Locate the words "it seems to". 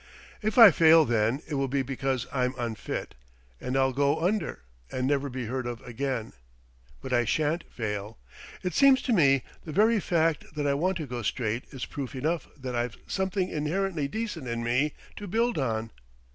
8.63-9.13